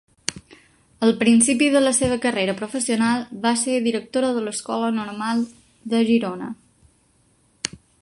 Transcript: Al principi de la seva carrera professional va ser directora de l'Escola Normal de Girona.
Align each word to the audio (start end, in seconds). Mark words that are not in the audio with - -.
Al 1.07 1.11
principi 1.19 1.67
de 1.75 1.81
la 1.87 1.91
seva 1.97 2.17
carrera 2.23 2.57
professional 2.63 3.23
va 3.45 3.53
ser 3.67 3.77
directora 3.91 4.33
de 4.39 4.43
l'Escola 4.49 4.93
Normal 4.99 5.47
de 5.95 6.05
Girona. 6.13 6.53